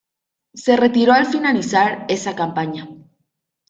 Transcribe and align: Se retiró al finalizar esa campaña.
Se 0.55 0.77
retiró 0.77 1.13
al 1.13 1.27
finalizar 1.27 2.05
esa 2.09 2.35
campaña. 2.35 2.87